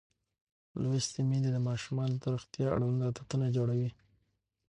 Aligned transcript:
لوستې 0.81 1.19
میندې 1.29 1.49
د 1.53 1.57
ماشومانو 1.67 2.15
د 2.19 2.25
روغتیا 2.33 2.65
اړوند 2.75 3.03
عادتونه 3.07 3.45
جوړوي. 3.55 3.89